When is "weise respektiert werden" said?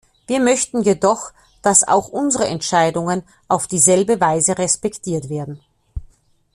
4.19-5.61